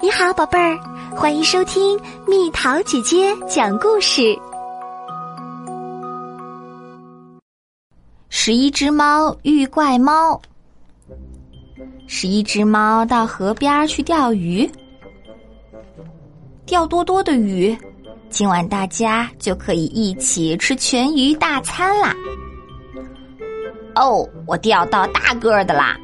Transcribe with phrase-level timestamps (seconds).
[0.00, 0.78] 你好，宝贝儿，
[1.10, 4.38] 欢迎收听蜜桃姐姐讲故事。
[8.28, 10.40] 十一只猫遇怪猫。
[12.06, 14.70] 十一只猫到河边去钓鱼，
[16.64, 17.76] 钓多多的鱼，
[18.30, 22.14] 今晚大家就可以一起吃全鱼大餐啦。
[23.96, 25.96] 哦，我钓到大个的啦！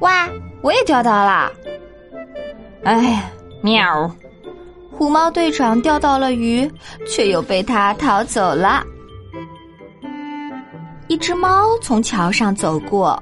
[0.00, 0.28] 哇，
[0.60, 1.52] 我也钓到了。
[2.84, 3.32] 哎，
[3.62, 4.10] 喵！
[4.90, 6.70] 虎猫队长钓到了鱼，
[7.06, 8.84] 却又被他逃走了。
[11.08, 13.20] 一只猫从桥上走过，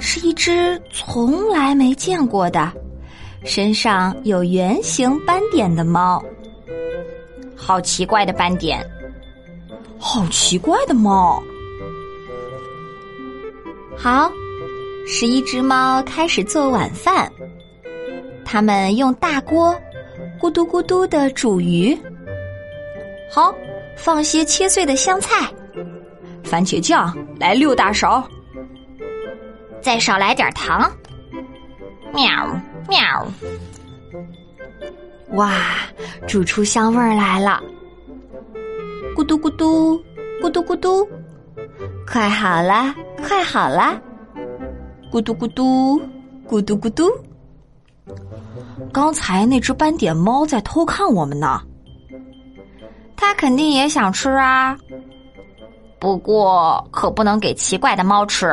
[0.00, 2.72] 是一只从来没见过的，
[3.44, 6.22] 身上有圆形斑点的猫。
[7.56, 8.84] 好奇怪的斑点，
[9.98, 11.42] 好奇怪的猫。
[13.96, 14.30] 好，
[15.06, 17.30] 十一只猫开始做晚饭。
[18.54, 19.74] 他们用大锅
[20.40, 21.92] 咕嘟咕嘟的煮鱼，
[23.28, 23.52] 好
[23.96, 25.52] 放些切碎的香菜，
[26.44, 28.24] 番茄酱来六大勺，
[29.80, 30.88] 再少来点糖。
[32.12, 32.30] 喵
[32.88, 33.26] 喵！
[35.30, 35.52] 哇，
[36.28, 37.60] 煮出香味儿来了！
[39.16, 40.00] 咕嘟咕嘟，
[40.40, 41.04] 咕嘟咕嘟，
[42.06, 42.94] 快好了，
[43.26, 44.00] 快好了！
[45.10, 46.00] 咕嘟咕嘟，
[46.48, 47.10] 咕嘟咕嘟。
[48.94, 51.60] 刚才那只斑点猫在偷看我们呢，
[53.16, 54.78] 它肯定也想吃啊，
[55.98, 58.46] 不过可不能给奇怪的猫吃。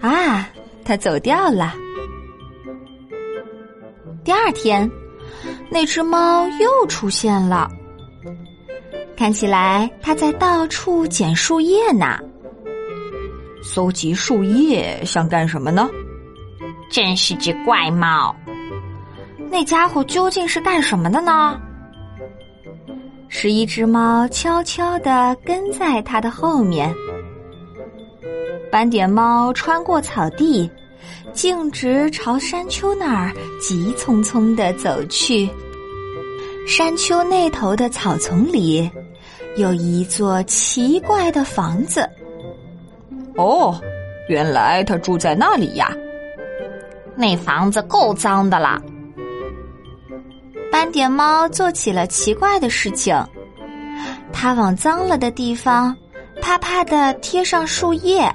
[0.00, 0.48] 啊，
[0.82, 1.74] 它走掉了。
[4.24, 4.90] 第二天，
[5.70, 7.70] 那只猫又出现了，
[9.14, 12.18] 看起来它在到处捡树叶呢。
[13.62, 15.86] 搜集树叶想干什么呢？
[16.92, 18.36] 真是只怪猫！
[19.50, 21.58] 那家伙究竟是干什么的呢？
[23.30, 26.94] 十一只猫悄悄的跟在他的后面。
[28.70, 30.70] 斑点猫穿过草地，
[31.32, 35.48] 径直朝山丘那儿急匆匆的走去。
[36.68, 38.90] 山丘那头的草丛里，
[39.56, 42.06] 有一座奇怪的房子。
[43.36, 43.80] 哦，
[44.28, 45.90] 原来他住在那里呀！
[47.22, 48.82] 那房子够脏的了。
[50.72, 53.16] 斑点猫做起了奇怪的事情，
[54.32, 55.96] 它往脏了的地方
[56.40, 58.28] 啪啪的贴上树叶。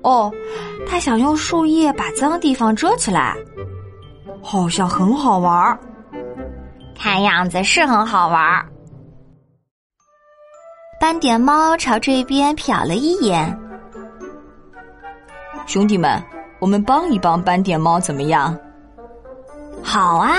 [0.00, 0.32] 哦，
[0.88, 3.36] 它想用树叶把脏地方遮起来，
[4.42, 5.78] 好像很好玩儿。
[6.96, 8.66] 看样子是很好玩儿。
[10.98, 13.58] 斑点猫朝这边瞟了一眼，
[15.66, 16.22] 兄弟们。
[16.64, 18.58] 我们帮一帮斑点猫怎么样？
[19.82, 20.34] 好啊，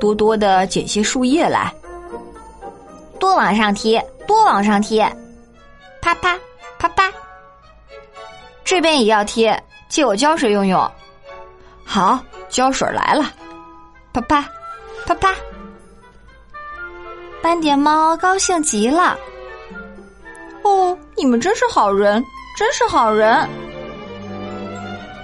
[0.00, 1.70] 多多的捡些树叶来，
[3.18, 5.04] 多往上贴，多往上贴，
[6.00, 6.34] 啪啪
[6.78, 7.12] 啪啪。
[8.64, 10.90] 这边也要贴，借我胶水用用。
[11.84, 13.30] 好，胶水来了，
[14.14, 14.48] 啪啪
[15.04, 15.34] 啪啪。
[17.42, 19.14] 斑点猫高兴极了。
[20.62, 22.24] 哦，你们真是好人，
[22.56, 23.46] 真是好人。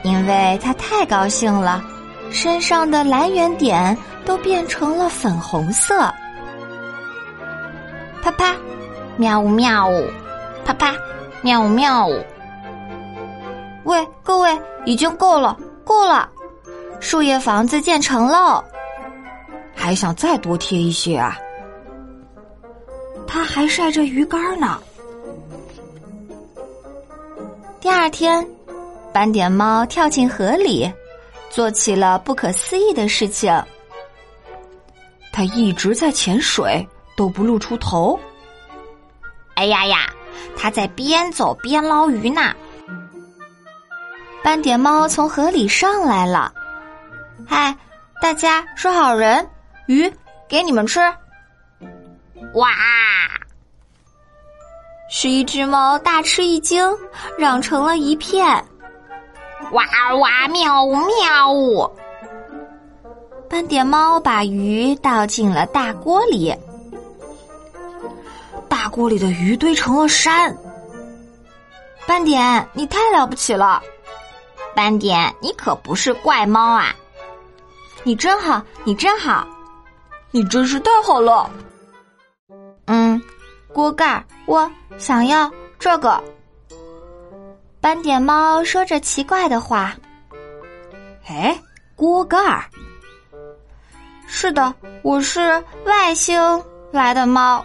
[0.07, 1.83] 因为他太高兴了，
[2.31, 6.09] 身上的蓝圆点都变成了粉红色。
[8.23, 8.55] 啪啪，
[9.17, 10.09] 喵呜喵呜，
[10.65, 10.95] 啪啪，
[11.43, 12.25] 喵呜喵呜。
[13.83, 16.29] 喂，各位，已经够了，够了，
[17.01, 18.63] 树叶房子建成喽。
[19.75, 21.37] 还想再多贴一些啊？
[23.27, 24.79] 他还晒着鱼竿呢。
[27.81, 28.47] 第二天。
[29.17, 30.93] 斑点猫跳进河里，
[31.49, 33.51] 做起了不可思议的事情。
[35.33, 38.21] 它一直在潜水，都不露出头。
[39.55, 40.13] 哎呀呀，
[40.55, 42.55] 它在边走边捞鱼呢。
[44.45, 46.53] 斑点猫从河里上来了，
[47.49, 47.75] 嗨，
[48.21, 49.49] 大家是好人，
[49.87, 50.13] 鱼
[50.47, 51.01] 给你们吃。
[52.53, 52.69] 哇！
[55.09, 56.87] 十一只猫大吃一惊，
[57.39, 58.63] 嚷成了一片。
[59.73, 59.85] 哇
[60.17, 61.91] 哇喵呜喵呜！
[63.49, 66.55] 斑点猫把鱼倒进了大锅里，
[68.69, 70.57] 大锅里的鱼堆成了山。
[72.07, 73.83] 斑点，你太了不起了！
[74.75, 76.95] 斑点，你可不是怪猫啊！
[78.05, 79.47] 你真好，你真好，
[80.31, 81.51] 你真是太好了。
[82.85, 83.21] 嗯，
[83.73, 86.23] 锅盖，我想要这个。
[87.87, 89.95] 斑点猫说着奇怪的话，
[91.29, 91.57] 哎，
[91.95, 92.65] 锅盖儿。
[94.27, 96.37] 是的，我是外星
[96.91, 97.65] 来的猫，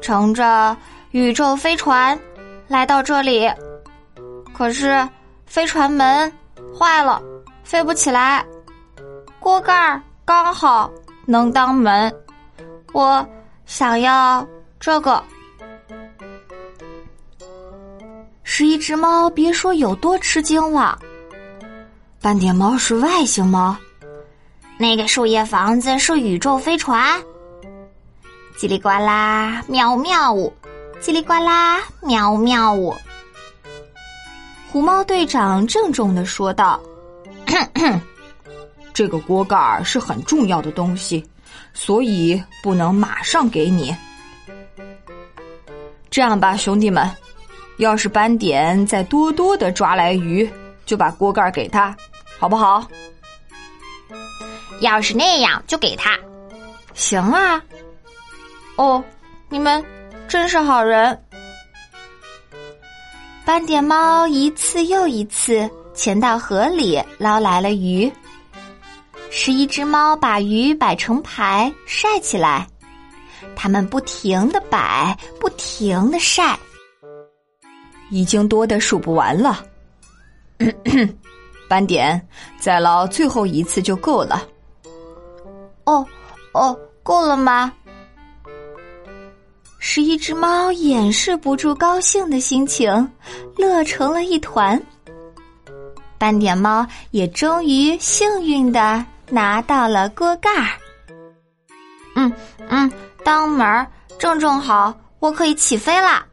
[0.00, 0.74] 乘着
[1.10, 2.18] 宇宙飞船
[2.66, 3.46] 来到这里。
[4.54, 5.06] 可是
[5.44, 6.32] 飞船门
[6.74, 7.20] 坏了，
[7.62, 8.42] 飞不起来。
[9.38, 10.90] 锅盖儿刚好
[11.26, 12.10] 能当门，
[12.94, 13.22] 我
[13.66, 14.48] 想要
[14.80, 15.22] 这个。
[18.50, 20.98] 十一只猫别说有多吃惊了。
[22.18, 23.76] 斑点猫是外星猫，
[24.78, 27.22] 那个树叶房子是宇宙飞船。
[28.56, 30.50] 叽里呱啦，喵喵呜，
[30.98, 32.96] 叽里呱啦，喵喵呜。
[34.72, 36.80] 狐猫队长郑重的说道
[37.46, 38.00] ：“咳 咳
[38.94, 41.22] 这个锅盖是很重要的东西，
[41.74, 43.94] 所以不能马上给你。
[46.08, 47.08] 这样吧，兄弟们。”
[47.78, 50.48] 要是斑点再多多的抓来鱼，
[50.84, 51.96] 就把锅盖给他，
[52.38, 52.86] 好不好？
[54.80, 56.18] 要是那样，就给他。
[56.94, 57.62] 行啊。
[58.76, 59.02] 哦，
[59.48, 59.84] 你们
[60.28, 61.20] 真是好人。
[63.44, 68.12] 斑点猫一次又一次潜到河里捞来了鱼。
[69.30, 72.66] 十一只猫把鱼摆成排晒起来，
[73.54, 76.58] 它们不停的摆，不停的晒。
[78.10, 79.64] 已经多的数不完了，
[81.68, 82.20] 斑点，
[82.58, 84.46] 再捞最后一次就够了。
[85.84, 86.06] 哦，
[86.52, 87.72] 哦，够了吗？
[89.78, 93.10] 十一只猫掩饰不住高兴的心情，
[93.56, 94.80] 乐成了一团。
[96.18, 100.72] 斑点猫也终于幸运的拿到了锅盖儿。
[102.16, 102.32] 嗯
[102.68, 102.90] 嗯，
[103.24, 103.86] 当门儿
[104.18, 106.26] 正正好，我可以起飞啦。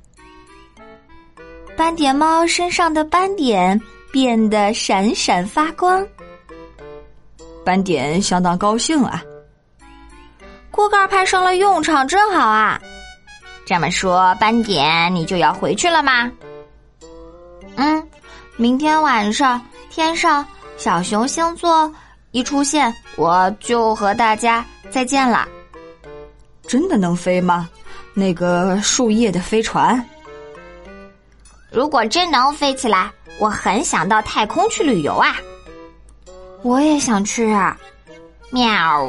[1.77, 3.79] 斑点猫身上的斑点
[4.11, 6.05] 变得闪闪发光，
[7.65, 9.21] 斑点相当高兴啊！
[10.71, 12.79] 锅盖派上了用场，真好啊！
[13.65, 16.31] 这么说，斑点你就要回去了吗？
[17.75, 18.07] 嗯，
[18.55, 20.45] 明天晚上天上
[20.77, 21.93] 小熊星座
[22.31, 25.47] 一出现，我就和大家再见了。
[26.67, 27.69] 真的能飞吗？
[28.13, 30.01] 那个树叶的飞船？
[31.75, 35.35] 如果真能飞起来，我很想到太空去旅游啊！
[36.61, 37.77] 我也想去啊！
[38.49, 39.05] 喵！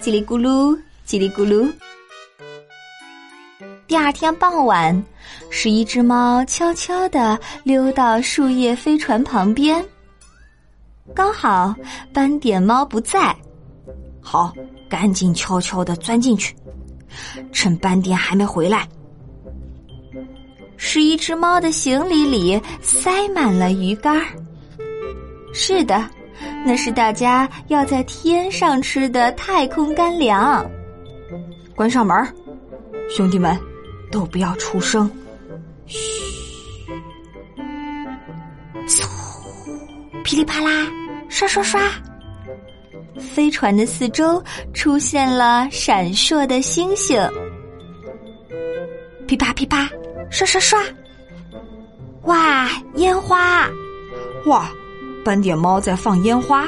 [0.00, 1.68] 叽里咕噜，叽里咕噜。
[3.88, 5.04] 第二天傍晚，
[5.50, 9.84] 十一只猫悄悄地溜到树叶飞船旁边，
[11.12, 11.74] 刚好
[12.12, 13.34] 斑点猫不在，
[14.20, 14.52] 好，
[14.88, 16.54] 赶紧悄悄地钻进去，
[17.50, 18.86] 趁斑点还没回来。
[20.76, 24.20] 十一只猫的行李里塞满了鱼干
[25.52, 26.08] 是的，
[26.64, 30.68] 那是大家要在天上吃的太空干粮。
[31.74, 32.16] 关上门，
[33.08, 33.58] 兄弟们，
[34.10, 35.10] 都不要出声。
[35.86, 35.98] 嘘。
[38.86, 39.02] 嗖，
[40.22, 40.86] 噼里啪啦，
[41.28, 41.80] 刷刷刷，
[43.18, 44.42] 飞船的四周
[44.74, 47.18] 出现了闪烁的星星。
[49.26, 49.90] 噼啪噼啪。
[50.30, 50.80] 刷刷刷！
[52.22, 53.68] 哇，烟花！
[54.46, 54.68] 哇，
[55.24, 56.66] 斑点猫在放烟花！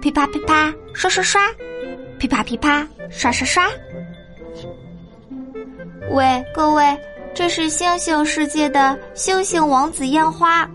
[0.00, 1.40] 噼啪噼啪，刷刷刷！
[2.18, 3.66] 噼啪噼啪，刷刷刷！
[6.10, 6.84] 喂，各位，
[7.34, 10.68] 这是星星世界的星星王子烟花，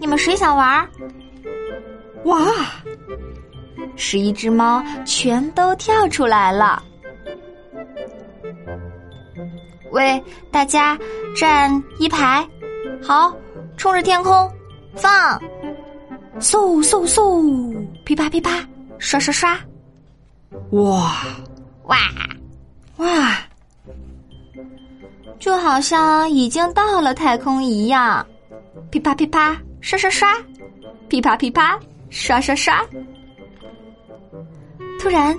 [0.00, 0.88] 你们谁想玩？
[2.24, 2.46] 哇！
[3.96, 6.82] 十一只猫全都跳出来了。
[9.90, 10.98] 喂，大家
[11.36, 12.46] 站一排，
[13.02, 13.34] 好，
[13.76, 14.50] 冲着天空
[14.94, 15.40] 放，
[16.40, 18.66] 嗖嗖嗖，噼啪噼啪，
[18.98, 19.58] 刷刷刷，
[20.70, 21.12] 哇
[21.84, 21.96] 哇
[22.96, 23.38] 哇，
[25.38, 28.26] 就好像已经到了太空一样，
[28.90, 30.36] 噼啪噼啪，刷刷刷，
[31.08, 31.78] 噼啪噼啪，
[32.10, 32.84] 刷刷刷。
[35.00, 35.34] 突然，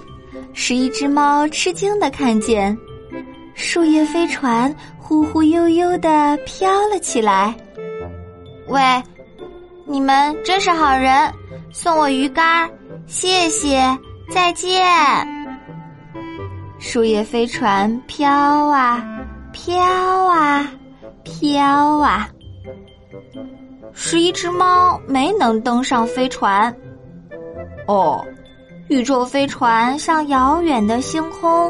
[0.54, 2.76] 十一只猫吃惊的看见。
[3.60, 7.54] 树叶飞船忽忽悠悠的飘了起来。
[8.68, 8.82] 喂，
[9.86, 11.30] 你们真是好人，
[11.70, 12.70] 送我鱼竿，
[13.06, 13.82] 谢谢，
[14.32, 14.82] 再见。
[16.80, 19.06] 树叶飞船飘啊
[19.52, 20.66] 飘啊
[21.26, 22.30] 飘啊，
[23.92, 26.74] 十一只猫没能登上飞船。
[27.88, 28.26] 哦，
[28.88, 31.70] 宇宙飞船向遥远的星空。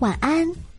[0.00, 0.69] 晚安。